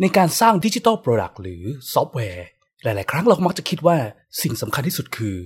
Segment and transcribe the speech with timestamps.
[0.00, 1.62] ในการสร้าง digital product หรือ
[1.92, 2.46] ซอฟต์แวร์
[2.82, 3.96] หลาย ๆ ครั้งเรามักจะคิดว่า
[4.42, 5.36] สิ่งสำคัญที่สุดคือ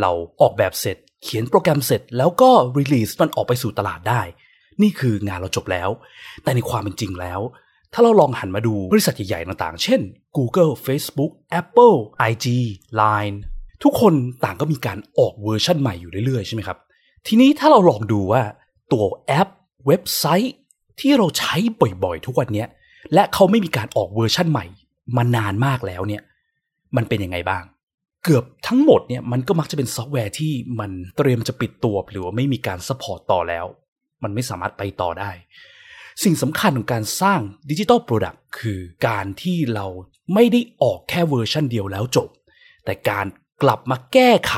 [0.00, 4.22] เราออกแบบเสร็จ เขียนโปรแกรมเสร็จ แล้วก็ release มันออกไปสู่ตลาดได้
[4.82, 5.88] นี่คืองานเราจบแล้ว
[6.42, 7.40] แต่ในความเป็นจริงแล้ว
[7.92, 10.00] ถ้าเราลองหันมาดูบริษัทใหญ่ ๆ ต่าง ๆ เช่น
[10.36, 11.96] Google Facebook Apple
[12.30, 12.46] IG
[13.00, 13.36] Line
[13.82, 14.14] ทุกคน
[14.44, 16.78] ต่างก็มีการออกเวอร์ชันใหม่อยู่เรื่อย ๆ ใช่ไหมครับ
[17.26, 18.42] ทีนี้ถ้าเราลองดูว่า
[18.92, 19.48] ตัวแอป
[19.86, 20.54] เว็บไซต์
[21.00, 21.56] ที่เราใช้
[22.04, 22.64] บ่อย ๆ ทุกวันนี้
[23.14, 24.66] และเขาไม่มีการออกเวอร์ชั่นใหม่
[25.16, 26.22] มานานมากแล้วเนี่ย
[26.96, 27.64] มันเป็นยังไงบ้าง
[28.24, 33.66] เกือบทั้งหมดเนี่ยมันก็มักจะเป็นซอฟต์แวร์ที่มันเตรียมจะปิดตัว หรือว่าไม่มีการ support ต่อแล้ว
[34.22, 35.30] มันไม่สามารถไปต่อได้
[36.24, 39.86] สิ่งสำคัญของการสร้าง digital product คือการที่เรา
[40.34, 42.28] ไม่ได้ออกแค่เวอร์ชันเดียวแล้วจบ
[42.84, 43.26] แต่การ
[43.62, 44.54] กลับมาแก้ไข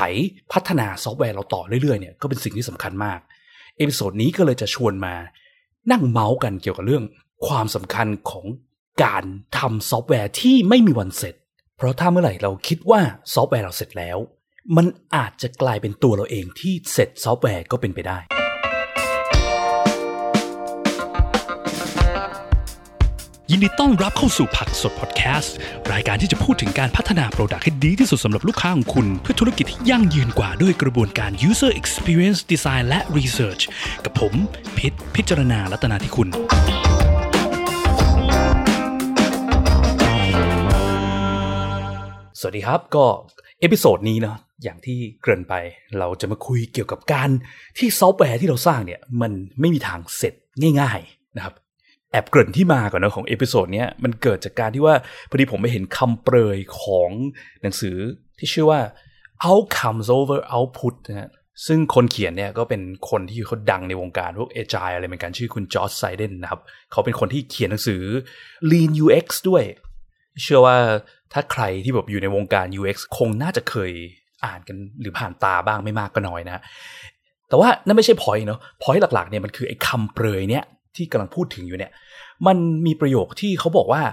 [0.53, 3.19] พัฒนาซอฟต์แวร์เราต่อเรื่อยๆเนี่ยก็เป็นสิ่งที่สำคัญมาก
[3.77, 5.15] episode นี้ก็เลยจะชวนมา
[5.91, 7.03] นั่งเมาส์กันเกี่ยวกับเรื่อง
[7.47, 8.45] ความสำคัญของ
[9.03, 9.23] การ
[9.57, 11.35] ทำซอฟต์แวร์ที่ไม่มีวันเสร็จ
[11.77, 13.01] เพราะถ้าเมื่อไหร่เราคิดว่า
[13.33, 14.17] ซอฟต์แวร์เราเสร็จแล้ว
[14.75, 18.19] มันอาจจะกลายเป็นตัวเราเองที่เสร็จซอฟต์แวร์ก็เป็นไปได้
[23.51, 25.55] ยินดีต้อนรับเข้าสู่ Praxis Podcast
[25.93, 33.63] รายการที่จะพูดถึงการพัฒนา product ให้ดีที่สุดสำหรับลูกค้าของคุณ เพื่อธุรกิจที่ยั่งยืนกว่าด้วยกระบวนการ user experience design และ research
[34.05, 34.33] กับผม
[34.77, 36.29] พิษพิจารณาลัตนาที่คุณ
[42.45, 43.05] วัสดีครับก็
[43.59, 45.55] episode นี้เนาะอย่างที่เกริ่นไป
[45.99, 47.29] เราจะมาคุยเกี่ยวกับการ
[47.77, 50.33] ที่ซอฟต์แวร์ที่เราสร้างเนี่ย มันไม่มีทางเสร็จ
[50.81, 51.53] ง่ายๆนะครับ
[52.11, 54.95] แอบเกริ่นที่มาก่อนนะของ episode นี้มันเกิดจากการที่ว่า
[55.29, 57.09] พอดีผมไปเห็นคำโปรยของ
[57.61, 57.97] หนังสือ
[58.39, 58.79] ที่ชื่อว่า
[59.49, 61.29] outcomes over output นะฮะ
[61.67, 68.01] ซึ่งคนเขียนเนี่ยก็เป็นคนที่เขาดังในวงการพวก agile อะไรเหมือนกันชื่อคุณ Josh Seiden นะครับ เขาเป็นคนที่เขียนหนังสือ
[68.71, 69.63] lean UX ด้วย
[70.41, 70.77] เชื่อว่า
[71.33, 73.91] ถ้าใครที่แบบอยู่ในวงการ UX คงน่าจะเคย
[74.45, 76.61] อ่านกันหรือผ่านตาบ้างไม่มากก็น้อยนะ
[77.49, 80.63] แต่ว่านั่นไม่ใช่พอยเนาะพอยหลักๆเนี่ยมันคือไอ้คำโปรยเนี่ย
[80.95, 81.91] ที่กำลังพูดถึงอยู่เนี่ย
[82.47, 84.03] มันมีประโยคที่เขาบอกว่า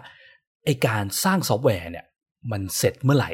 [0.65, 2.05] ไอ้การสร้างซอฟต์แวร์เนี่ย
[2.53, 3.33] มันเสร็จเมื่อไหร่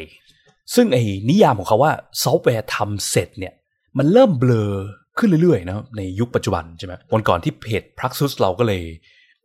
[0.74, 3.54] ซึ่งไอ้นิยามของเขาว่าซอฟต์แวร์ทำเสร็จเนี่ย
[3.98, 4.72] มันเริ่มเบลอ
[5.18, 8.82] ขึ้นเรื่อยๆนะในยุคปัจจุบันใช่ไหมวันก่อนที่เพจ Praxis เราก็เลย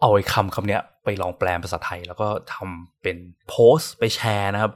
[0.02, 3.18] เอาไอ้คำคำเนี้ย ไปลองแปลภาษาไทย แล้วก็ทำเป็น
[3.50, 4.72] โพสต์ไปแชร์นะครับ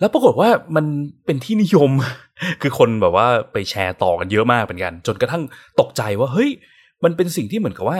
[0.00, 0.86] แล้วปรากฏว่ามัน
[1.26, 1.90] เป็นที่นิยม
[2.62, 5.42] คือคนแบบว่าไปแชร์ต่อกันเยอะมากเหมือนกัน จนกระทั่ง
[5.80, 6.50] ตกใจว่าเฮ้ย
[7.04, 7.98] มันเป็นสิ่งที่เหมือนกับว่า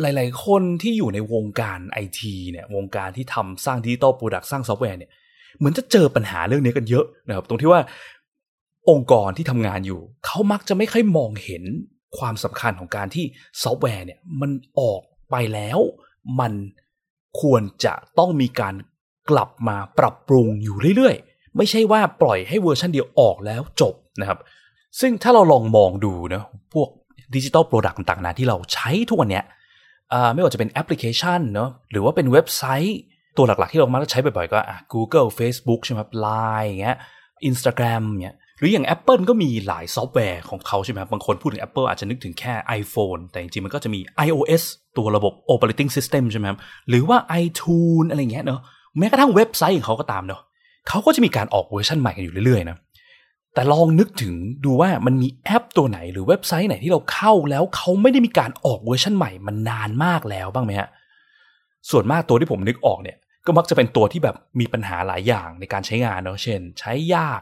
[0.00, 5.10] หลาย ๆ คนที่อยู่ในวงการไอทีเนี่ย วงการที่ทำสร้าง digital product สร้างซอฟต์แวร์เนี่ย
[5.58, 7.80] เหมือนจะเจอปัญหาเรื่องนี้กันเยอะนะครับ ตรงที่ว่า
[8.90, 11.64] องค์กรที่ทำงานอยู่ เขามักจะไม่ค่อยมองเห็น
[12.18, 13.24] ความสำคัญของการที่
[13.62, 15.78] ซอฟต์แวร์เนี่ยมันออกไปแล้ว
[16.40, 16.52] มัน
[17.40, 18.74] ควรจะต้องมีการ
[19.30, 24.38] กลับมาปรับปรุงอยู่เรื่อยๆ ไม่ใช่ว่าปล่อยให้เวอร์ชันเดียวออกแล้วจบนะครับ
[25.00, 26.42] ซึ่งถ้าเราลองมองดูนะ
[26.74, 26.88] พวก
[27.34, 29.44] digital product ต่างๆนะที่เราใช้ทุกวันเนี้ย
[30.12, 32.98] อ่าไม่ว่าจะเป็นแอปพลิเคชันเนาะหรือว่าเป็นเว็บไซต์
[33.36, 36.96] ตัวหลักๆที่เรามักจะใช้บ่อยๆ ก็อะ Google Facebook ใช่ไหมครับ Line อย่างเงี้ย
[37.48, 44.62] Instagram เงี้ย หรืออย่าง Apple ก็มีหลายซอฟต์แวร์ของเขาใช่ไหมครับบางคนพูดถึง Apple อาจจะนึกถึงแค่ iPhone แต่จริงๆ มันก็จะมี iOS
[44.96, 48.60] ตัวระบบ operating system ใช่ไหมครับหรือว่า iTunes อะไรเงี้ยเนาะ
[48.98, 50.40] แม้กระทั่งเว็บไซต์ของเขาก็ตามเนาะ
[50.88, 52.76] เขาก็จะมีการออกเวอร์ชันใหม่กันอยู่เรื่อยๆนะ
[53.54, 54.34] แต่ลองนึกถึง
[54.64, 60.88] ดูว่ามันมีแอปตัวไหนหรือเว็บไซต์ไหนที่เราเข้าแล้วเขาไม่ได้มีการออกเวอร์ชันใหม่มันนานมากแล้วบ้างไหมฮะ
[61.90, 63.16] ส่วนมากตัวที่ผมนึกออกเนี่ย
[63.46, 67.40] ก็มักจะเป็นตัวที่แบบมีปัญหาหลายอย่างในการใช้งานเนาะเช่น ใช้ยาก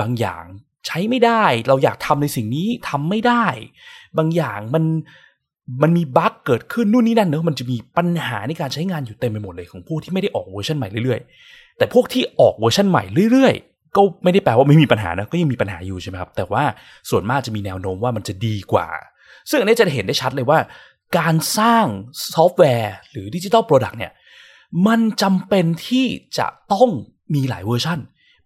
[0.00, 0.44] บางอย่าง
[0.86, 3.46] ใช้ไม่ได้ เราอยากทำในสิ่งนี้ทำไม่ได้
[4.18, 4.84] บางอย่างมัน
[5.82, 16.64] มันมี bug เกิดขึ้นนู่นนี่นั่นเนอะมันจะมีปัญหาในการใช้งานอยู่เต็มไปหมดเลยของพวกที่ไม่ได้ออกเวอร์ชันใหม่เรื่อยๆ แต่พวกที่ออกเวอร์ชันใหม่เรื่อยๆ ก็ไม่ได้แปลว่าไม่มีปัญหานะก็ยังมีปัญหาอยู่ใช่ไหมครับ แต่ว่า
[17.10, 18.88] ส่วนมากจะมีแนวโน้มว่ามันจะดีกว่า
[19.48, 20.58] ซึ่งอันนี้จะเห็นได้ชัดเลยว่า
[21.18, 21.86] การสร้าง
[22.34, 24.12] ซอฟต์แวร์ หรือดิจิ t a ลโปรดักต์เนี่ย
[24.86, 26.06] มันจำเป็นที่
[26.38, 26.88] จะต้อง
[27.34, 27.98] มีหลายเวอร์ชัน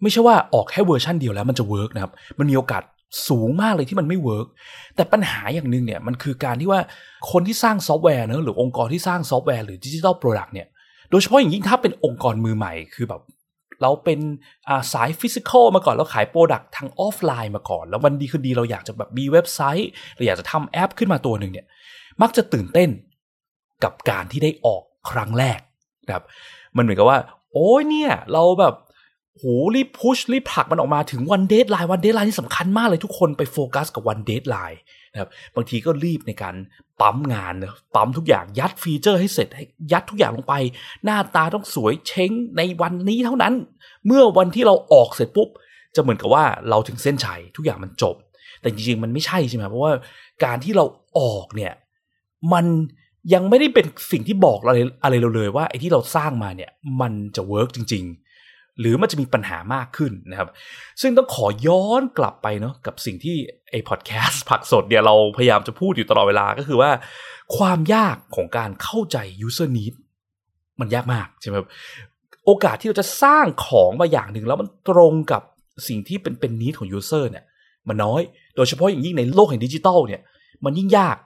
[0.04, 2.82] ไม่ใช่ว่าออกแค่เวอร์ชันเดียวแล้วมันจะ work นะครับ มันมีโอกาส
[3.28, 4.46] สูงมากเลยที่มันไม่ work
[4.96, 6.80] แต่ปัญหาอย่างหนึ่งเนี่ยมันคือการที่ว่า
[7.32, 10.66] คนที่สร้างซอฟต์แวร์เนอะหรือองค์กรที่สร้างซอฟต์แวร์หรือดิจิ t a ลโปรดักต์เนี่ย
[11.10, 13.22] โดยเฉพาะอย่างยิ่งถ้าเป็นองค์กรมือใหม่คือแบบ
[13.82, 21.66] เราเป็นสาย physical มาก่อนแล้วขาย product ทางออฟไลน์มาก่อน แล้ววันดีคืนดีเราอยากจะแบบมีเว็บไซต์เราอยากจะทำแอปขึ้นมาตัวหนึ่งเนี่ย
[22.22, 22.90] มักจะตื่นเต้น
[23.84, 25.60] กับการที่ได้ออกครั้งแรก
[26.06, 26.24] นะครับ
[26.76, 27.18] มันเหมือนกับว่า
[27.52, 28.74] โอ้ยเนี่ย เราแบบ
[29.38, 29.44] โห
[29.74, 34.80] รีบ push รีบผลักมันออกมาถึงวัน deadline วัน deadline นี่สำคัญมากเลยทุกคนไปโฟกัสกับวัน deadline
[35.12, 36.54] นะครับบางทีก็รีบในการ
[37.00, 40.54] ปั๊มงานนะปั๊มทุกอย่างยัด feature ให้เสร็จให้ยัดทุกอย่างลงไป
[41.04, 43.54] หน้าตาต้องสวยเช้งในวันนี้เท่านั้น
[44.06, 45.48] เมื่อวันที่เราออกเสร็จปุ๊บ
[45.94, 48.16] จะเหมือนกับว่าเราถึงเส้นชัยทุกอย่างมันจบ
[48.60, 49.92] แต่จริงๆมันไม่ใช่ใช่ไหมเพราะว่า
[50.44, 50.84] การที่เรา
[51.18, 51.72] ออกเนี่ย
[52.52, 52.66] มัน
[53.34, 56.70] ยังไม่ได้เป็นสิ่งที่บอกอะไรอะไรเราเลยว่าไอ้ที่เราสร้างมาเนี่ย
[57.00, 58.23] มันจะเวิร์กจริง ๆ
[58.80, 60.48] หรือมันจะมีปัญหามากขึ้นนะครับ
[61.00, 63.36] ซึ่งต้องขอย้อนกลับไปเนาะกับสิ่งที่
[63.70, 66.90] ไอ้พอดแคสต์ผักสดเนี่ยเราพยายามจะพูดอยู่ตลอดเวลาก็คือว่า
[67.56, 69.16] ความยากของการเข้าใจ
[69.46, 69.94] user need
[70.80, 71.68] มันยากมากใช่ไหมครับ
[72.44, 75.42] โอกาสที่เราจะสร้างของมาอย่างหนึ่งแล้วมันตรงกับ
[75.88, 77.44] สิ่งที่เป็นเป็น need ของ user เนี่ย
[77.88, 78.20] มันน้อย
[78.56, 80.20] โดยเฉพาะอย่างยิ่งในโลกแห่งดิจิทัลเนี่ย
[80.64, 81.16] มันยิ่งยาก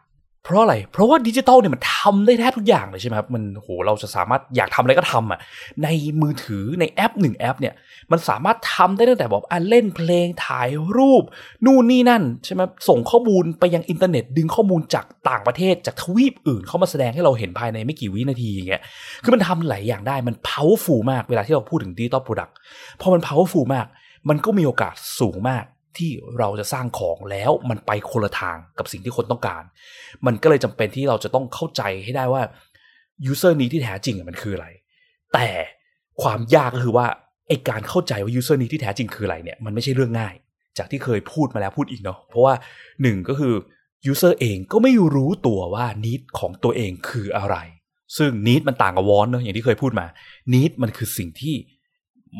[0.44, 5.38] เพราะอะไร เพราะว่าดิจิทัลเนี่ยมันทำได้แทบทุกอย่างเลยใช่ไหมครับ มันโหเราจะสามารถอยากทำอะไรก็ทำอะ
[5.84, 5.88] ใน
[6.20, 7.74] มือถือในแอปหนึ่งแอปเนี่ย
[8.10, 11.22] มันสามารถทำได้ตั้งแต่บอกอะเล่นเพลงถ่ายรูป
[11.64, 18.82] นู่นนี่นั่นใช่ไหมส่งข้อมูลไปยังอินเทอร์เน็ต ดึงข้อมูลจากต่างประเทศจากทวีปอื่น เข้ามาแสดงให้เราเห็นภายในไม่กี่วินาทีอย่างเงี้ย
[19.22, 22.54] คือมันทำหลายอย่างได้ มัน powerful มาก เวลาที่เราพูดถึง digital product
[23.00, 23.86] พอมัน powerful มาก
[24.28, 25.64] มันก็มีโอกาสสูงมาก
[25.98, 29.62] ที่เราจะสร้างของแล้วมันไปคนละทางกับสิ่งที่คนต้องการ
[30.26, 32.42] มันก็เลยจำเป็นที่เราจะต้องเข้าใจให้ได้ว่า
[33.30, 34.68] user นี้ที่แท้จริงมันคืออะไร
[35.34, 35.48] แต่
[36.22, 37.06] ความยากก็คือว่า
[37.48, 40.34] ไอการเข้าใจว่า user นี้ที่แท้จริงคืออะไรเนี่ยมันไม่ใช่เรื่องง่าย
[40.78, 42.54] จากที่เคยพูดมาแล้วพูดอีกเนาะเพราะว่า
[43.02, 43.54] หนึ่งก็คือ
[44.10, 47.56] user เองก็ไม่รู้ตัวว่า need ของตัวเองคืออะไร
[48.16, 50.06] ซึ่ง need มันต่างกับ want เนาะอย่างที่เคยพูดมา
[50.52, 51.54] need มันคือสิ่งที่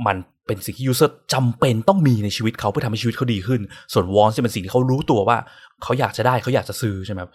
[0.07, 3.61] มันเป็นสิ่งที่ user จำเป็นต้องมีในชีวิตเขาเพื่อทำให้ชีวิตเขาดีขึ้น
[3.93, 5.39] ส่วน want จะเป็นสิ่งที่เขารู้ตัวว่า
[5.83, 7.31] เขาอยากจะได้เขาอยากจะซื้อใช่ไหมครับ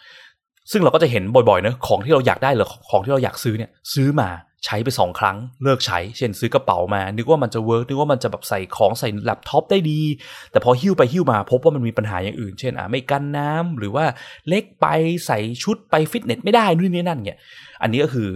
[0.72, 4.30] ซึ่งเราก็จะเห็นบ่อยๆเนะของที่เราอยากได้หรือของที่เราอยากซื้อเนี่ย ซื้อมา
[4.66, 10.02] ใช้ไปสองครั้งเลิกใช้ เช่นซื้อกระเป๋ามา นึกว่ามันจะ work นึกว่ามันจะแบบใส่ของใส่แล็ปท็อปได้ดี
[10.52, 14.06] แต่พอหิ้วไปหิ้วมาพบว่ามันมีปัญหาอย่างอื่น เช่นอะไม่กันน้ำหรือว่า
[14.48, 14.88] เล็กไป
[15.26, 17.40] ใส่ชุดไปฟิตเนสไม่ได้นู่นนี่นั่นเนี่ย
[17.82, 18.30] อันนี้ก็คือ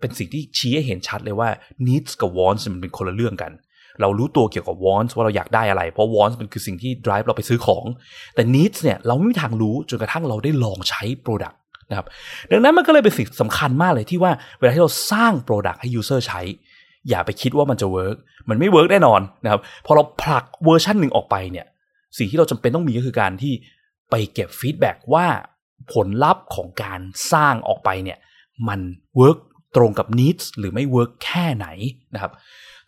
[0.00, 1.48] เป็นสิ่งที่ชี้ให้เห็นชัดเลยว่า
[1.86, 3.52] needs กับ wants มันเป็นคนละเรื่องกัน
[4.00, 7.84] เรารู้ตัวเกี่ยวกับ wants ว่าเราอยากได้อะไร เพราะ wants มันคือสิ่งที่ drive เราไปซื้อของ
[8.34, 11.56] แต่ needs เนี่ยเราไม่มีทางรู้จนกระทั่งเราได้ลองใช้ product
[11.90, 12.06] นะครับ
[12.50, 16.40] ดังนั้นมันก็เลยเป็นสิ่งสำคัญมากเลยที่ว่าเวลาที่เราสร้าง product ให้ user ใช้
[17.08, 18.16] อย่าไปคิดว่ามันจะ work
[18.48, 21.66] มันไม่ work แน่นอนนะครับ พอเราผลักเวอร์ชันหนึ่งออกไปเนี่ย
[22.18, 23.52] สิ่งที่เราจำเป็นต้องมีก็คือการที่
[24.10, 25.26] ไปเก็บ feedback ว่า
[25.92, 27.00] ผลลัพธ์ของการ
[27.32, 28.18] สร้างออกไปเนี่ย
[28.68, 28.80] มัน
[29.20, 29.38] work
[29.76, 31.66] ตรงกับ needs หรือไม่ work แค่ไหน
[32.14, 32.32] นะครับ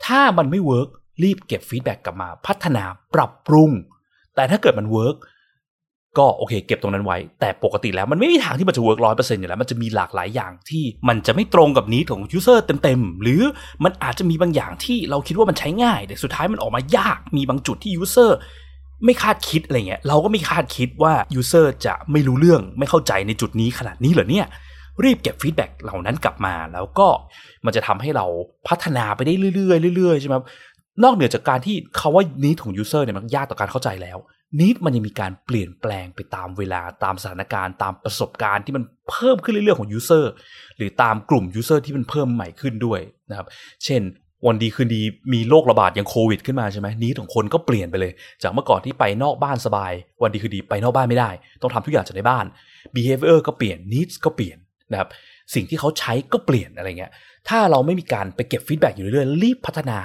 [0.06, 0.88] ถ้ามันไม่ work
[1.23, 2.85] รีบเก็บ feedback กลับมาพัฒนา
[3.15, 3.71] ปรับปรุง
[4.35, 5.17] แต่ถ้าเกิดมัน work
[6.19, 13.43] ก็โอเค เก็บตรงนั้นไว้ แต่ปกติแล้วมันไม่มีทางที่มันจะ work ร้อยเปอร์เซ็นต์อยู่แล้ว มันจะมีหลากหลายอย่างที่มันจะไม่ตรงกับ need ของ user เต็มๆ หรือ
[13.85, 18.31] มันอาจจะมีบางอย่างที่เราคิดว่ามันใช้ง่าย แต่สุดท้ายมันออกมายากมีบางจุดที่ user
[19.05, 24.47] ไม่คาดคิดอะไรเงี้ยเราก็ไม่คาดคิดว่า user จะไม่รู้เรื่องไม่เข้าใจในจุดนี้ขนาดนี้เหรอเนี่ย
[25.05, 27.08] รีบเก็บฟีดแบ็กเหล่านั้นกลับมา แล้วก็
[27.64, 28.26] มันจะทำให้เรา
[28.69, 30.35] พัฒนาไปได้เรื่อยๆเรื่อยๆใช่ไหม
[31.05, 34.19] นอกเหนือจากการที่เขาว่านี้ของ user เนี่ยมันยากต่อการเข้าใจแล้ว
[34.61, 40.25] นิดมันยังมีการเปลี่ยนแปลงไปตามเวลาตามสถานการณ์ตามประสบการณ์ที่มันเพิ่มขึ้นเรื่อยๆของ user
[40.76, 43.00] หรือตามกลุ่ม user ที่มันเพิ่มใหม่ขึ้นด้วย
[43.31, 43.47] นะครับ
[43.85, 44.02] เช่น
[44.47, 45.02] วันดีคืนดี
[45.32, 48.12] มีโรคระบาดอย่างโควิดขึ้นมาใช่ไหม need ของคนก็เปลี่ยนไปเลย
[48.43, 49.93] จากเมื่อก่อนที่ไปนอกบ้านสบาย
[50.23, 51.31] วันดีคืนดีไปนอกบ้านไม่ได้
[51.62, 52.44] ต้องทำทุกอย่างจากในบ้าน
[52.94, 54.58] behavior ก็เปลี่ยน needs ก็เปลี่ยน
[54.92, 55.08] นะครับ
[55.54, 57.12] สิ่งที่เขาใช้ก็เปลี่ยนอะไรเงี้ย
[57.48, 59.98] ถ้าเราไม่มีการไปเก็บ feedback อยู่เรื่อยๆรีบพัฒนา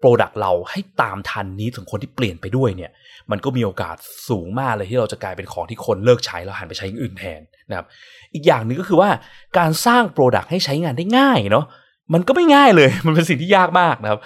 [0.00, 2.90] product เราให้ตามทัน need ของคนที่เปลี่ยนไปด้วยเนี่ย
[3.30, 3.96] มันก็มีโอกาส
[4.28, 7.40] สูงมากเลยที่เราจะกลายเป็นของที่คนเลิกใช้แล้วหันไปใช้อย่างอื่นแทน
[7.70, 7.86] นะครับ
[8.34, 9.10] อีกอย่างหนึ่งก็คือว่า
[9.58, 11.66] การสร้าง product ให้ใช้งานได้ง่ายเนาะ
[12.14, 14.20] มันก็ไม่ง่ายเลย มันเป็นสิ่งที่ยากมากนะครับ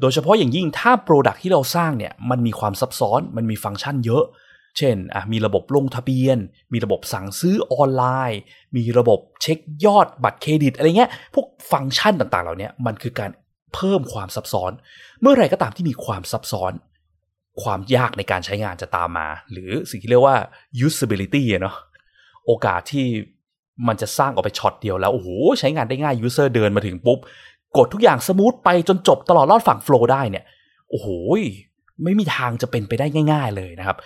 [0.00, 4.24] โดยเฉพาะอย่างยิ่งถ้า product ที่เราสร้างเนี่ยมันมีความซับซ้อนมันมีฟังก์ชันเยอะ
[4.78, 4.96] เช่น
[5.32, 6.38] มีระบบลงทะเบียน
[6.72, 8.40] มีระบบสั่งซื้อออนไลน์
[8.76, 13.30] มีระบบเช็คยอดบัตรเครดิตอะไรเงี้ย พวกฟังก์ชันต่างๆ เหล่านี้มันคือการ
[13.74, 14.72] เพิ่มความซับซ้อน
[15.20, 16.72] เมื่อไรก็ตามที่มีความซับซ้อน
[17.62, 20.36] ความยากในการใช้งานจะตามมา หรือสิ่งที่เรียกว่า
[20.86, 21.76] usability เนาะ
[22.46, 23.06] โอกาสที่
[23.88, 27.18] มันจะสร้างออกไปช็อตเดียวแล้ว โอ้โห ใช้งานได้ง่าย user เดินมาถึงปุ๊บ
[27.76, 30.44] กดทุกอย่าง smooth ไปจนจบตลอดรอดฝั่ง flow ได้เนี่ย
[30.90, 31.08] โอ้โห
[32.04, 33.96] ไม่มีทางจะเป็นไปได้ง่าย ๆ เลยนะครับ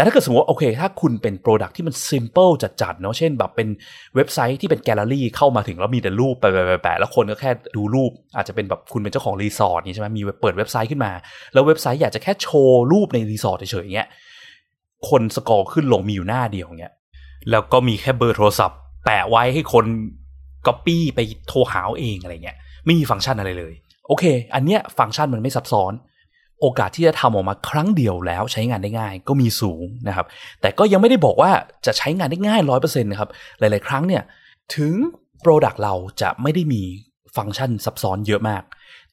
[0.00, 3.68] แต่ถ้าเกิดสมมติโอเค ถ้าคุณเป็น product ที่มัน simple จัดๆเนาะเช่นแบบเป็น
[4.16, 11.12] เว็บไซต์ที่เป็นแกลเลอรี่เข้ามาถึงแล้วมีแต่รูปแปะๆแล้วคนก็แค่ดูรูป อาจจะเป็นแบบคุณเป็นเจ้าของรีสอร์ทนี่ใช่ไหมมีเปิดเว็บไซต์ขึ้นมา
[11.52, 14.08] แล้วเว็บไซต์อยากจะแค่โชว์รูปในรีสอร์ทเฉยๆเงี้ย
[15.08, 16.94] คน scroll ขึ้นลงมีอยู่หน้าเดียวเงี้ย
[17.50, 19.84] แล้วก็มีแค่เบอร์โทรศัพท์ แปะไว้ให้คน
[20.66, 23.72] ก๊อปปี้ไปโทรหาเองอะไรเงี้ยไม่มีฟังก์ชันอะไรเลย
[24.08, 25.94] โอเค อันเนี้ยฟังก์ชันมันไม่ซับซ้อน
[26.60, 30.26] โอกาสที่จะทำออกมาครั้งเดียวแล้วใช้งานได้ง่ายก็มีสูงนะครับ
[30.60, 31.50] แต่ก็ยังไม่ได้บอกว่า
[31.86, 34.22] จะใช้งานได้ง่ายร้อยเปอร์เซ็นต์นะครับ หลาย ๆ ครั้งเนี่ย
[34.76, 34.94] ถึง
[35.44, 36.82] Product เราจะไม่ได้มี
[37.36, 38.62] ฟังก์ชันซับซ้อนเยอะมาก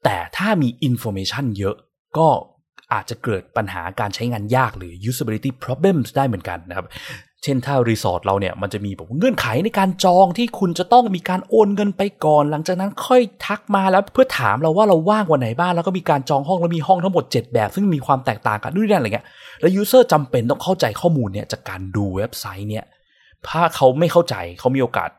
[0.04, 1.76] แต่ถ้ามี Information เยอะ
[2.18, 2.28] ก็
[2.94, 6.88] อาจจะเกิดปัญหาการใช้งานยากหรือ usability problems ได้เหมือนกันนะครับ
[7.44, 19.26] เช่นถ้ารีสอร์ทเราเนี่ยมันจะมีแบบเงื่อนไขในการจองที่คุณจะต้องมีการโอนเงินไปก่อน หลังจากนั้นค่อยทักมาแล้วเพื่อถามเราว่าเราว่างวันไหนบ้างแล้วก็มีการจองห้องแล้วมีห้องทั้งหมด 7 แบบ ซึ่งมีความแตกต่างกันด้วยนั่นอะไรเงี้ย
[19.62, 22.86] แล้ว user จำเป็นต้องเข้าใจข้อมูลเนี่ยจากการดูเว็บไซต์เนี่ย
[23.50, 25.10] ถ้าเขาไม่เข้าใจเขามีโอกาส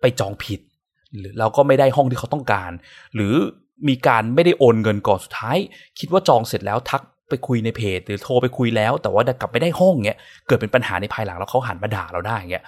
[0.00, 0.60] ไปจองผิด
[1.18, 2.70] หรือเราก็ไม่ได้ห้องที่เขาต้องการ
[3.14, 3.34] หรือ
[3.88, 5.58] มีการไม่ได้โอนเงินก่อนสุดท้าย
[5.98, 12.64] คิดว่าจองเสร็จแล้วทัก ไปคุยในเพจหรือโทรไปคุยแล้ว แต่ว่ากลับไม่ได้ห้องเงี้ยเกิดเป็นปัญหาในภายหลังแล้วเขาหันมาด่าเราได้เงี้ย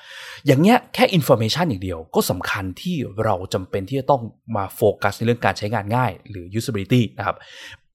[0.46, 4.22] อย่างเงี้ยแค่ information อย่างเดียวก็สำคัญที่เราจำเป็นที่จะต้อง
[4.56, 7.36] มาโฟกัสในเรื่องการใช้งานง่าย หรือ usability นะครับ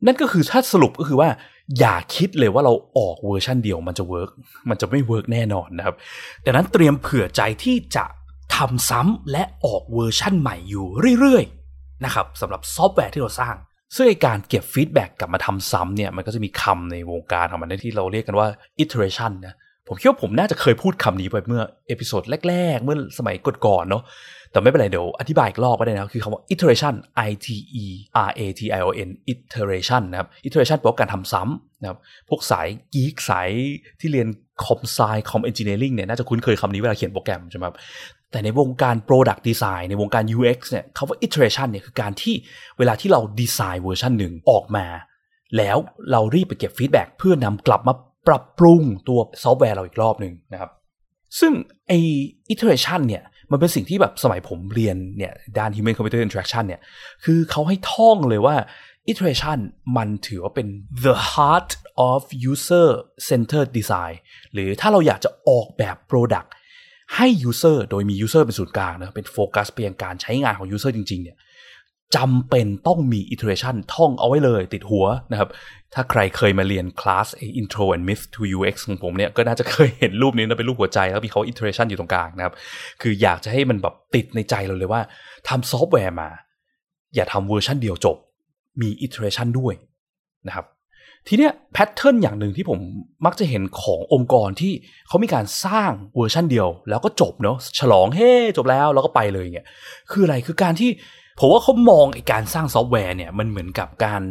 [0.06, 1.30] นั่นก็คือถ้าสรุปก็คือว่า
[1.80, 4.30] อย่าคิดเลยว่าเราออกเวอร์ชันเดียวมันจะ work
[4.70, 5.96] มันจะไม่ work แน่นอนนะครับ
[6.46, 8.06] ดังนั้นเตรียมเผื่อใจที่จะ
[8.56, 10.86] ทำซ้ำและออกเวอร์ชั่นใหม่อยู่
[11.20, 13.56] เรื่อยๆนะครับสำหรับซอฟต์แวร์ที่เราสร้าง
[13.96, 18.48] ซึ่งการเก็บ feedback กลับมาทำซ้ำเนี่ยมันก็จะมีคำในวงการของมันที่เราเรียกกันว่า
[18.84, 19.56] iteration นะ
[19.88, 23.36] ผมคิดว่าผมน่าจะเคยพูดคำนี้ไปเมื่อ episode แรก ๆ เมื่อสมัย
[23.66, 24.04] ก่อนๆเนาะ
[24.52, 26.96] แต่ไม่เป็นไรเดี๋ยวอธิบายอีกรอบก็ได้นะคือคำว่า iteration
[27.30, 27.48] i t
[27.84, 27.86] e
[28.28, 33.50] r a t i o n iteration นะครับ iteration แปลว่าการทำซ้ำนะครับพวกสาย geek สาย
[34.00, 34.28] ที่เรียน
[34.66, 37.76] com sci com engineering เนี่ยน่าจะคุ้นเคยคำนี้เวลาเขียนโปรแกรมใช่ไหมครับ
[38.34, 42.36] แต่ในวงการ Product Design ในวงการ UX เนี่ยคำว่า iteration เนี่ยคือการที่
[42.78, 44.86] เวลาที่เราดีไซน์เวอร์ชันหนึ่งออกมา
[45.58, 45.78] แล้ว
[46.12, 47.94] เรารีบไปเก็บ feedback เพื่อนำกลับมา
[48.28, 50.72] ปรับปรุงตัวซอฟต์แวร์เราอีกรอบหนึ่งนะครับ
[51.40, 51.54] ซึ่ง
[51.88, 51.94] ไอ
[52.54, 56.82] iteration เนี่ยมันเป็นสิ่งที่แบบสมัยผมเรียนเนี่ยด้าน human computer interaction เนี่ย
[57.24, 58.56] คือเขาให้ท่องเลยว่า
[59.12, 59.60] iteration
[59.98, 60.68] มันถือว่าเป็น
[61.06, 61.72] the heart
[62.12, 62.22] of
[62.52, 62.88] user
[63.30, 64.16] centered design
[64.54, 66.50] หรือถ้าเราอยากจะออกแบบ product
[67.16, 71.38] ให้ user โดยมี user เป็นศูนย์กลางนะเป็นโฟกัสเพียงการใช้งานของ user จริง ๆ เนี่ย
[72.16, 75.50] จำเป็นต้องมี iteration ท่องเอาไว้เลยติดหัวนะครับ
[75.94, 77.28] ถ้าใครเคยมาเรียนคลาส
[77.62, 82.54] intro and myth to UX ของผมเนี่ย ก็น่าจะเคยเห็นรูปนี้นะเป็นรูปหัวใจ แล้วมีเขา iteration อยู่ตรงกลางนะครับ
[83.02, 85.02] คืออยากจะให้มันแบบติดในใจเราเลยว่า
[85.48, 86.30] ทำซอฟต์แวร์มา
[87.16, 88.18] อย่าทำเวอร์ชันเดียวจบ
[88.82, 89.74] มี iteration ด้วย
[90.48, 90.66] นะครับ
[91.28, 92.80] ทีเนี้ย pattern อย่างหนึ่งที่ผม
[93.26, 94.74] มักจะเห็นขององค์กรที่
[95.08, 99.68] เขามีการสร้างเวอร์ชันเดียว แล้วก็จบเนาะฉลองเฮ้จบแล้วแล้วก็ไปเลยเนี่ย
[100.12, 100.90] คืออะไรคือการที่
[101.40, 104.22] ผมว่าเขามองไอการสร้างซอฟต์แวร์เนี่ยมันเหมือนกับการ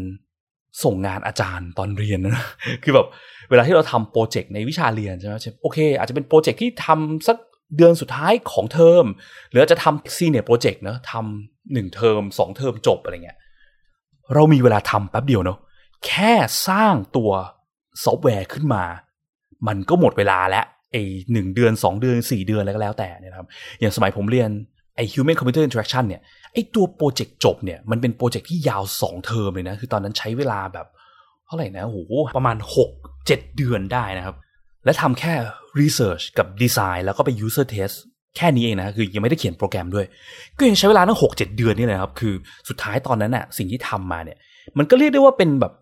[0.84, 2.46] ส่งงานอาจารย์ตอนเรียนนะ
[2.82, 3.06] คือแบบ
[3.50, 7.36] เวลาที่เราทำโปรเจกต์ในวิชาเรียนใช่ไหมโอเค อาจจะเป็นโปรเจกต์ที่ทำสัก
[7.76, 9.04] เดือนสุดท้ายของเทอม
[9.50, 13.38] หรืออาจจะทำ senior project เนาะทำหนึ่งเทอมสองเทอมจบอะไรเงี้ย
[14.34, 15.58] เรามีเวลาทำแป๊บเดียวเนาะ
[16.06, 16.32] แค่
[16.68, 17.30] สร้างตัว
[18.04, 18.84] ซอฟต์แวร์ขึ้นมา
[19.68, 20.96] มันก็หมดเวลาแล้วไอ
[21.32, 23.46] หนึ่งเดือนสองเดือนสี่เดือนอะไรก็แล้วแต่นะครับ
[23.80, 24.50] อย่างสมัยผมเรียน
[24.96, 30.86] ไอ้ human computer interaction เนี่ยไอ้ตัวโปรเจกต์จบเนี่ยมันเป็นโปรเจกต์ที่ยาวสองเทอมเลยนะ คือตอนนั้นใช้เวลาแบบ
[31.46, 31.98] เท่าไหร่นะโอ้โห
[32.36, 32.56] ประมาณ
[32.92, 34.36] 6 7 เดือนได้นะครับ
[34.84, 35.34] และทำแค่
[35.80, 37.96] research กับ design แล้วก็ไป user test
[38.36, 40.06] แค่นี้เองนะ คือยังไม่ได้เขียนโปรแกรมด้วย
[40.58, 42.34] ก็ยังใช้เวลาตั้งหกเจ็ดเดือนนี่เลยครับ คือ
[42.68, 44.38] สุดท้ายตอนนั้นน่ะสิ่งที่ทำมาเนี่ย
[44.78, 45.72] มันก็เรียกได้ว่าเป็นแบบ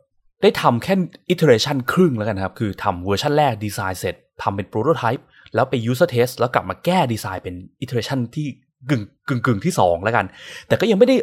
[0.42, 0.94] ได้ทำแค่
[1.32, 5.22] iteration ครึ่งแล้วกันครับ คือทำเวอร์ชันแรกดีไซน์เสร็จทำเป็น prototype
[5.54, 7.54] แล้วไป user test แล้วกลับมาแก้ดีไซน์เป็น
[7.84, 8.46] iteration ที่
[8.90, 10.26] กึ่งกึ่งกึ่งที่สองแล้วกัน
[10.68, 11.16] แต่ก็ยังไม่ได้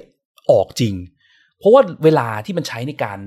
[0.51, 0.93] ออกจริง
[1.59, 3.19] เพราะว่าเวลาที่มันใช้ในการ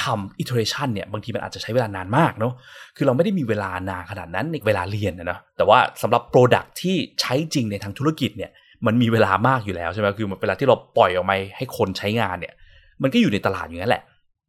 [0.00, 2.52] ทำ iteration เนี่ย บางทีมันอาจจะใช้เวลานานมากเนาะ
[2.96, 8.50] คือเราไม่ได้มีเวลานานขนาดนั้นในเวลาเรียนนะ แต่ว่าสำหรับ Product ที่ใช้จริงในทางธุรกิจเนี่ย
[8.86, 12.54] มันมีเวลามากอยู่แล้วใช่ไหมคือเวลาที่เราปล่อยออกมาให้คนใช้งานเนี่ย
[13.02, 14.02] มันก็อยู่ในตลาดอย่างนั้นแหละ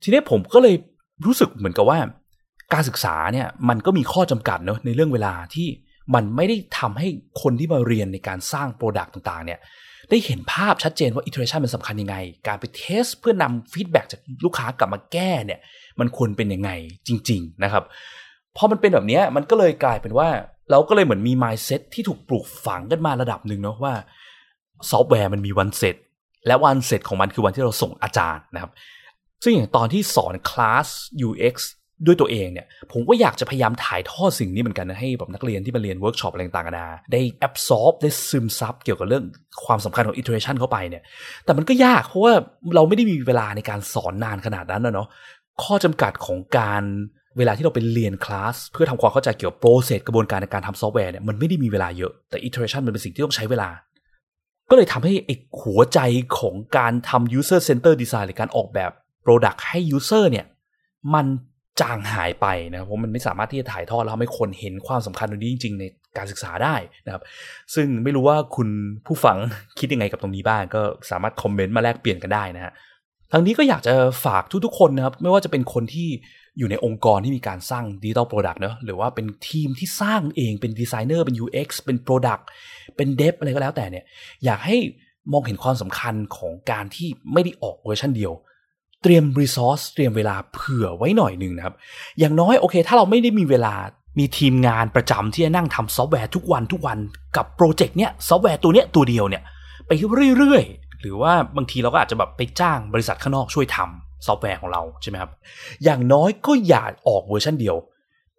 [0.03, 0.75] ทีนี้ผมก็เลย
[1.25, 1.99] รู้สึกเหมือนกับว่า
[2.73, 5.67] การศึกษาเนี่ยมันก็มีข้อจำกัดเนาะในเรื่องเวลาที่
[6.15, 7.07] มันไม่ได้ทำให้
[7.41, 9.59] คนที่มาเรียนในการสร้าง product ต่างๆ เนี่ย
[10.09, 12.15] ได้เห็นภาพชัดเจนว่า iteration มันสำคัญยังไง
[12.47, 15.59] การไป test เพื่อนำ feedback จากลูกค้ากลับมาแก้เนี่ย
[15.99, 16.69] มันควรเป็นยังไง
[17.07, 17.83] จริง ๆ นะครับ
[18.57, 20.29] พอมันเป็นแบบนี้มันก็เลยกลายเป็นว่า
[20.71, 23.93] เราก็เลยเหมือนมี mindset ที่ถูกปลูกฝังกันมาระดับหนึ่งเนาะว่า
[24.89, 25.95] ซอฟต์แวร์มันมีวันเสร็จ
[26.47, 28.71] และวันเสร็จของมันคือวันที่เราส่งอาจารย์นะครับ
[29.43, 30.87] ซึ่งอย่างตอนที่สอนคลาส
[31.27, 31.55] UX
[32.05, 39.23] ด้วยตัวเองเนี่ย ผมก็อยากจะพยายามถ่ายทอดสิ่งนี้เหมือนกันนะให้แบบนักเรียนที่มาเรียนเวิร์กช็อปอะไรต่างๆนาได้ absorb ได้ซึมซับเกี่ยวกับเรื่อง
[39.65, 41.03] ความสำคัญของ iteration เข้าไปเนี่ย
[41.45, 42.33] แต่มันก็ยากเพราะว่า
[42.75, 45.07] เราไม่ได้มีเวลาในการสอนนานขนาดนั้นนะเนาะ
[45.63, 46.83] ข้อจำกัดของการ
[47.37, 53.69] เวลาที่เราไปเรียนคลาสเพื่อทำความเข้าใจเกี่ยวกับ process กระบวนการในการทำซอฟต์แวร์เนี่ยมันไม่ได้มีเวลาเยอะแต่ iteration มันเป็นสิ่งที่ต้องใช้เวลา
[54.69, 55.99] ก็เลยทำให้ไอ้หัวใจ
[56.39, 58.91] ของการทำ user center design หรือการออกแบบ
[59.27, 60.45] product ให้ user เนี่ย
[61.13, 61.27] มัน
[61.81, 65.83] จางหายไปนะครับเพราะมันไม่สามารถที่จะถ่ายทอดแล้วทำให้คนเห็นความสำคัญตรงนี้จริง ๆ ใน
[66.17, 67.23] การศึกษาได้นะครับ
[67.75, 68.69] ซึ่งไม่รู้ว่าคุณ
[69.05, 69.37] ผู้ฟัง
[69.79, 70.81] คิดยังไงกับตรงนี้บ้าง ก็
[71.11, 72.73] สามารถคอมเมนต์มาแลกเปลี่ยนกันได้นะฮะ
[73.31, 73.93] ทั้งนี้ก็อยากจะ
[74.25, 76.09] ฝากทุกๆคนนะครับ ไม่ว่าจะเป็นคนที่
[76.57, 82.47] อยู่ในองค์กรที่มีการสร้าง digital product เนอะหรือว่าเป็นทีมที่สร้างเองเป็นดีไซเนอร์เป็น UX เป็น product
[82.95, 84.05] เป็น dev อะไรก็แล้วแต่เนี่ย
[84.45, 84.77] อยากให้
[85.31, 88.33] มองเห็นความสำคัญของการที่ไม่ได้ออกเวอร์ชันเดียว
[89.03, 91.75] เตรียม resource เตรียมเวลาเผื่อไว้หน่อยหนึ่งนะครับ
[92.19, 93.73] อย่างน้อยโอเค ถ้าเราไม่ได้มีเวลา
[94.19, 96.97] มีทีมงานประจำที่จะนั่งทำซอฟต์แวร์ทุกวันทุกวัน
[97.35, 99.43] กับโปรเจกต์เนี้ยซอฟต์แวร์ตัวเนี้ยตัวเดียวเนี่ย
[99.87, 99.91] ไป
[100.37, 105.31] เรื่อยๆ หรือว่าบางทีเราก็อาจจะแบบไปจ้างบริษัทข้างนอกช่วยทำซอฟต์แวร์ของเราใช่ไหมครับ
[105.83, 107.75] อย่างน้อยก็อย่าออกเวอร์ชันเดียว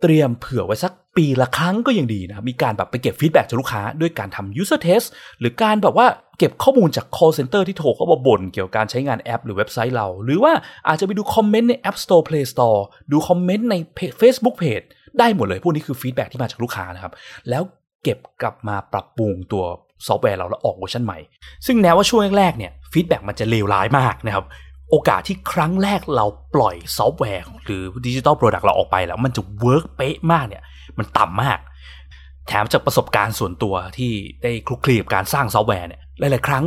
[0.02, 5.06] เตรียมเผื่อไว้สักปีละครั้งก็ยังดีนะครับ มีการแบบไปเก็บ feedback จากลูกค้าด้วยการทำ user test
[5.38, 6.06] หรือการแบบว่า
[6.38, 10.52] เก็บข้อมูลจาก call center ที่โทรเข้ามาบ่นเกี่ยวกับการใช้งานแอป หรือเว็บไซต์เรา หรือว่า
[10.88, 12.80] อาจจะไปดูคอมเมนต์ใน App Store Play Store
[13.12, 13.74] ดูคอมเมนต์ใน
[14.20, 14.86] Facebook Page
[15.18, 17.12] ได้หมดเลย พวกนี้คือ feedback ที่มาจากลูกค้านะครับ
[17.48, 17.62] แล้ว
[18.02, 19.64] เก็บกลับมาปรับปรุงตัว
[20.06, 21.18] ซอฟต์แวร์เราแล้วออกเวอร์ชันใหม่
[21.66, 24.44] ซึ่งแน่นอนว่าช่วงแรกๆเนี่ย feedback มันจะเลวร้ายมากนะครับ
[24.90, 30.62] โอกาสที่ครั้งแรกเราปล่อยซอฟต์แวร์ หรือ digital product เราออกไปแล้วมันจะ work เป๊ะมากเนี่ย
[30.98, 31.58] มันต่ำมาก
[32.48, 36.64] แถมจากประสบการณ์ส่วนตัวที่ได้คลุกคลีกับการสร้างซอฟต์แวร์เนี่ย หลาย ๆ ครั้ง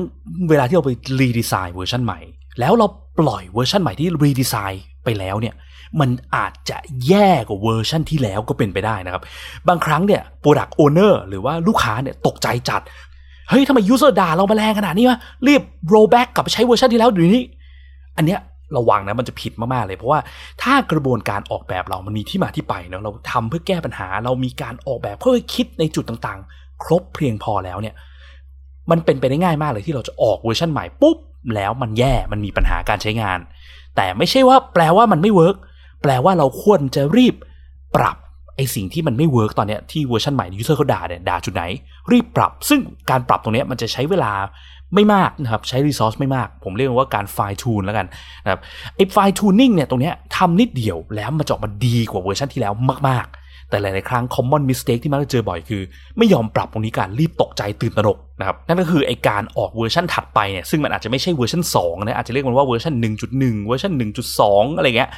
[0.50, 2.20] เวลาที่เราไป redesign เวอร์ชันใหม่
[2.60, 2.88] แล้วเรา
[3.20, 5.56] ปล่อยเวอร์ชันใหม่ที่ redesign ไปแล้วเนี่ย
[6.00, 6.78] มันอาจจะ
[7.08, 9.24] แย่กว่าเวอร์ชันที่แล้วก็เป็นไปได้นะครับ
[9.68, 12.82] บางครั้งเนี่ย product owner หรือว่าลูกค้าเนี่ยตกใจจัด
[13.50, 17.44] เฮ้ยทำไม user ด่าเรามาแรงขนาดนี้วะรีบ rollback กลับไปใช้เวอร์ชันที่แล้วเดี๋ยวนี้
[18.18, 18.40] อันเนี้ย
[18.78, 20.20] ระวังนะมันจะผิดมาก ๆ เลย เพราะว่า
[20.62, 27.96] ถ้ากระบวนการออกแบบเรามันมีที่มาที่ไปเนาะเราทำเพื่อแก้ปัญหา เรามีการออกแบบเพื่อคิดในจุดต่างๆ ครบเพียงพอแล้วเนี่ย
[28.92, 31.18] มันเป็นไปได้ง่ายมากเลยที่เราจะออกเวอร์ชันใหม่ปุ๊บ
[31.56, 33.40] แล้วมันแย่มันมีปัญหาการใช้งาน
[33.96, 35.56] แต่ไม่ใช่ว่าแปลว่ามันไม่ work
[36.02, 37.36] แปลว่าเราควรจะรีบ
[37.96, 38.18] ปรับ
[38.56, 41.64] ไอสิ่งที่มันไม่ work ตอนเนี้ยที่เวอร์ชันใหม่ user เขาด่าเนี่ยด่าจุดไหน
[42.12, 44.32] รีบปรับ ซึ่งการปรับตรงเนี้ยมันจะใช้เวลา
[44.96, 48.08] ไม่มากนะครับใช้ resource ไม่มาก ผมเรียกว่าการ fine tune แล้วกัน
[48.44, 48.60] นะครับ
[48.96, 52.74] ไอ้ fine tuning เนี่ยตรงเนี้ยทำนิดเดียวแล้วมันจะออกมาดีกว่าเวอร์ชันที่แล้ว
[53.10, 55.82] มาก ๆแต่หลาย ๆ ครั้ง common mistake ที่มักจะเจอบ่อยคือ
[56.18, 62.94] ไม่ยอมปรับตรงนี้การรีบตกใจตื่นตระหนกนะครับนั่นก็คือไอการออกเวอร์ชันถัดไปเนี่ยซึ่งมันอาจจะไม่ใช่เวอร์ชัน2นะอาจจะเรียกมันว่าเวอร์ชัน
[63.32, 63.92] 1.1 เวอร์ชัน
[64.36, 65.10] 1.2 อะไรเงี้ย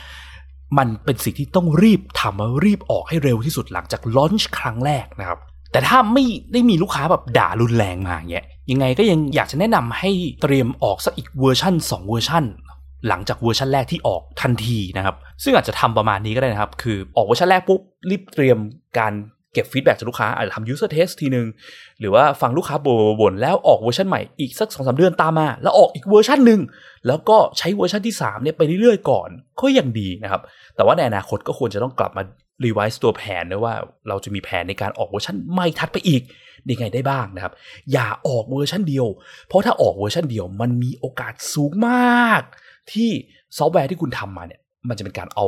[0.78, 5.40] มันเป็นสิ่งที่ต้องรีบทำรีบออกให้เร็วที่สุดหลังจาก launch ครั้งแรกนะครับ
[5.74, 10.10] แต่ถ้าไม่ได้มีลูกค้าแบบด่ารุนแรงมาเงี้ยยังไงก็ยังอยากจะแนะนำให้
[10.42, 12.44] เตรียมออกสักอีกเวอร์ชัน2เวอร์ชัน
[13.08, 18.58] หลังจากเวอร์ชันแรกที่ออกทันทีนะครับ ซึ่งอาจจะทำประมาณนี้ก็ได้นะครับ คือออกเวอร์ชันแรกปุ๊บรีบเตรียม
[19.00, 19.14] การ
[19.54, 21.48] เก็บ feedback จากลูกค้าอาจจะทำ user test ทีหนึ่ง
[22.00, 22.76] หรือว่าฟังลูกค้า
[23.20, 26.62] บ่นแล้วออกเวอร์ชันใหม่อีกสักสองสามเดือนตามมา แล้วออกอีกเวอร์ชันหนึ่ง
[27.08, 29.30] แล้วก็ใช้เวอร์ชันที่3เนี่ยไปเรื่อยๆก่อน
[29.62, 30.42] ก็ยังดีนะครับ
[30.76, 32.24] แต่ว่าในอนาคตก็ควรจะต้องกลับมา
[32.66, 33.76] revise ตัวแผนด้วยว่า
[34.08, 36.22] เราจะมีแผนในการออกเวอร์ชันใหม่ถัดไปอีก
[36.72, 37.54] ยังไงได้บ้างนะครับ
[37.92, 39.08] อย่าออกเวอร์ชันเดียว
[39.48, 42.42] เพราะถ้าออกเวอร์ชันเดียว มันมีโอกาสสูงมาก
[42.92, 43.10] ที่
[43.58, 45.46] ซอฟต์แวร์ที่คุณทำมาเนี่ย มันจะเป็นการเอา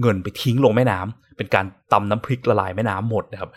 [0.00, 3.50] เงินไปทิ้งลงแม่น้ำเป็นการตำน้ำพริกละลายแม่น้ำหมดนะครับ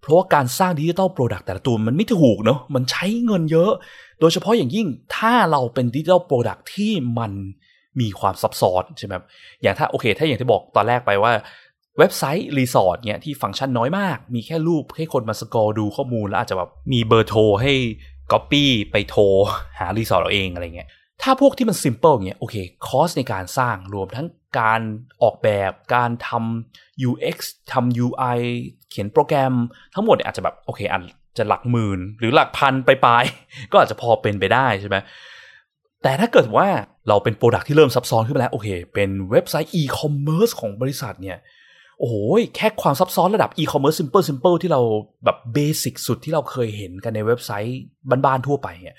[0.00, 3.72] เพราะว่าการสร้าง digital product แต่ละตัวมันไม่ถูกเนาะมันใช้เงินเยอะ
[4.20, 7.32] โดยเฉพาะอย่างยิ่งถ้าเราเป็น digital product ที่มัน
[8.00, 9.14] มีความซับซ้อนใช่ไหม
[9.62, 11.32] อย่างถ้าโอเค ถ้าอย่างที่บอกตอนแรกไปว่า
[11.98, 17.72] เว็บไซต์รีสอร์ทเนี่ยที่ฟังก์ชันน้อยมาก มีแค่รูปให้คนมา scroll ดูข้อมูลแล้วอาจจะแบบมีเบอร์โทรให้
[18.32, 19.22] ก๊อปปี้ไปโทร
[19.78, 20.88] หารีสอร์ทเราเองอะไรเงี้ย
[21.22, 24.26] ถ้าพวกที่มัน simple อย่างเงี้ยโอเค cost ในการสร้างรวมทั้ง
[24.60, 24.80] การ
[25.22, 27.36] ออกแบบการทำ UX
[27.72, 28.38] ทำ UI
[28.90, 29.54] เขียนโปรแกรม
[29.94, 31.02] ทั้งหมดอาจจะแบบโอเคอาจ
[31.38, 33.24] จะหลักหมื่น หรือหลักพันปลาย
[33.70, 34.96] ก็อาจจะพอเป็นไปได้ใช่ไหม
[36.02, 36.68] แต่ถ้าเกิดว่า
[37.08, 41.38] เราเป็น product ที่เริ่มซับซ้อนขึ้นไปแล้ว โอเค เป็นเว็บไซต์ e-commerce ของบริษัทเนี่ย
[41.98, 42.14] โอ้โห
[42.56, 44.80] แค่ความซับซ้อนระดับ e-commerce simple simple ที่เรา
[45.24, 47.78] แบบเบสิกสุดที่เราเคยเห็นกันในเว็บไซต์
[48.24, 48.96] บ้านๆทั่วไปเนี่ย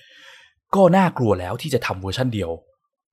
[0.75, 2.51] ก็น่ากลัวแล้วที่จะทำเวอร์ชันเดียว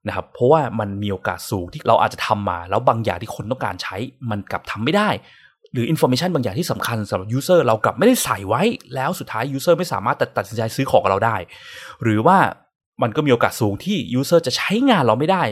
[0.08, 3.96] นะครับเพราะว่ามันมีโอกาสสูงที่เราอาจจะทำมา แล้วบางอย่างที่คนต้องการใช้
[4.30, 5.08] มันกลับทำไม่ได้
[5.72, 8.62] หรือ information บางอย่างที่สำคัญสำหรับ user เรากลับไม่ได้ใส่ไว้
[8.94, 11.36] แล้วสุดท้าย user ไม่สามารถตัดสินใจซื้อของกับเราได้
[12.02, 12.38] หรือว่า
[13.02, 15.42] มันก็มีโอกาสสูงที่ user จะใช้งานเราไม่ได้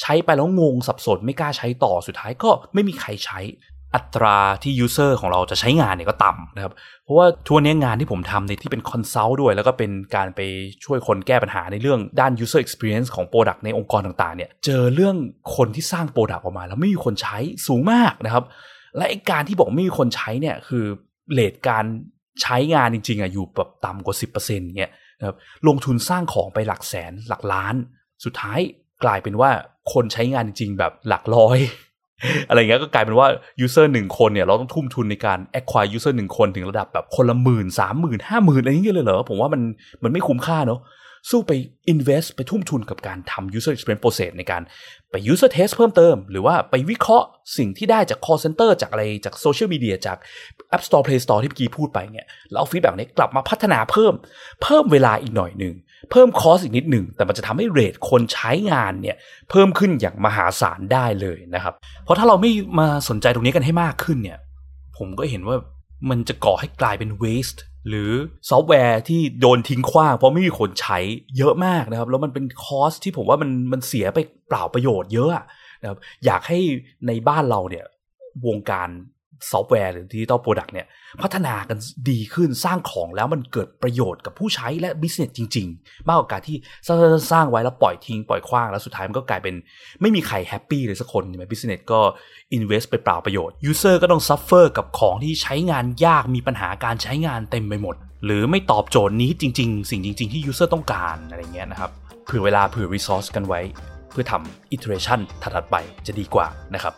[0.00, 3.40] ใช้ไปแล้วงงสับสนไม่กล้าใช้ต่อสุดท้ายก็ไม่มีใครใช้
[3.94, 6.72] อัตราที่ user ของเราจะใช้งานเนี่ยก็ต่ำนะครับ
[7.04, 10.40] เพราะว่าทุกวันนี้งานที่ผมทำในที่เป็น consult ด้วย แล้วก็เป็นการไป
[10.84, 15.16] ช่วยคนแก้ปัญหาในเรื่องด้าน user experience ของ Product ในองค์กรต่างๆเนี่ยเจอเรื่อง
[15.56, 18.44] คนที่สร้าง Product ออกมา แล้วไม่มีคนใช้สูงมากนะครับ
[18.96, 20.84] และไอการที่บอกไม่มีคนใช้เนี่ยคือ
[21.32, 21.84] เลทการ
[22.42, 25.36] ใช้งานจริงๆอะอยู่แบบต่ำกว่า 10%เนี่ยนะครับ
[25.68, 27.74] ลงทุนสร้างของไปหลักแสนหลักล้าน
[28.24, 28.60] สุดท้าย
[29.04, 29.50] กลายเป็นว่า
[29.92, 31.58] คนใช้งานจริงๆแบบหลักร้อย
[32.48, 33.28] อะไรเงี้ยก็กลายเป็นว่า
[33.64, 39.62] user หนึ่งคนเนี่ยเราต้องทุ่มทุนในการ acquire user หนึ่งคนถึงระดับแบบคนละหมื่นสามหมื่นห้าหมื่นอะไรอย่างเงี้ยเลยเหรอ ผมว่ามัน
[40.02, 40.80] มันไม่คุ้มค่าเนาะ
[41.30, 41.52] สู้ไป
[41.92, 44.62] invest ไปทุ่มทุนกับการทำ user experience process ในการ
[45.10, 47.26] ไป user test เพิ่มเติม หรือว่าไปวิเคราะห์
[47.58, 50.18] สิ่งที่ได้จาก call center จากอะไรจาก social media จาก
[50.76, 54.14] app store play store ที่เมื่อกี้พูดไปเนี่ยแล้วเอา feedback นี้กลับมาพัฒนาเพิ่ม
[54.62, 55.74] เพิ่มเวลาอีกหน่อยหนึ่ง
[56.10, 59.16] เพิ่ม cost อีกนิดหนึ่งแต่มันจะทำให้ rate คนใช้งานเนี่ย
[59.50, 64.38] เพิ่มขึ้นอย่างมหาศาลได้เลยนะครับ เพราะถ้าเราไม่มาสนใจตรงนี้กันให้มากขึ้นเนี่ย
[64.96, 65.56] ผมก็เห็นว่า
[66.10, 68.10] มันจะก่อให้กลายเป็น waste หรือ
[68.50, 70.98] ซอฟต์แวร์ที่โดนทิ้งขว้างเพราะไม่มีคนใช้
[71.36, 75.30] เยอะมากนะครับ แล้วมันเป็น cost ที่ผมว่ามันมันเสียไปเปล่าประโยชน์เยอะ
[75.82, 76.58] นะครับอยากให้
[77.06, 77.84] ในบ้านเราเนี่ย
[78.46, 78.88] วงการ
[79.50, 80.86] ซอฟต์แวร์หรือ digital product เนี่ย
[81.22, 81.78] พัฒนากัน
[82.10, 86.56] ดีขึ้นสร้างของแล้วมันเกิดประโยชน์กับผู้ใช้และ business จริง ๆ มากกว่าการที่
[87.32, 89.54] สร้างไว้แล้วปล่อยทิ้งปล่อยขว้างแล้วสุดท้ายมันก็กลายเป็น
[90.00, 92.00] ไม่มีใคร happy เลยสักคนใช่ไหม business ก็
[92.54, 101.90] invest ไปเปล่าประโยชน์ user ก็ต้อง suffer กับของที่ใช้งานยากมีปัญหาการใช้งานเต็มไปหมด หรือไม่ตอบโจทย์นี้จริง ๆ สิ่งจริง ๆ ที่ user ต้องการอะไรเงี้ยนะครับ
[102.24, 103.60] เผื่อเวลาเผื่อ resource กันไว้
[104.10, 106.94] เพื่อทำ iteration ถัดๆไปจะดีกว่านะครับ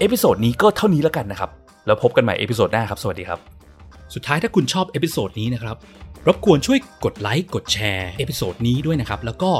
[0.00, 1.50] episode นี้ก็เท่านี้แล้วกันนะครับ
[1.86, 3.40] แล้วพบกันใหม่ episode หน้าครับ สวัสดีครับ
[4.14, 5.76] สุดท้ายถ้าคุณชอบ episode นี้นะครับ
[6.26, 9.50] รบกวนช่วยกดไลค์กดแชร์ episode นี้ด้วยนะครับ แล้วก็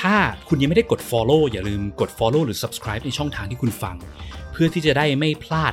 [0.00, 0.14] ถ้า
[0.48, 3.96] คุณยังไม่ได้กด Follow อย่าลืมกด Follow หรือ Subscribe ในช่องทางที่คุณฟัง
[4.52, 5.72] เพื่อที่จะได้ไม่พลาด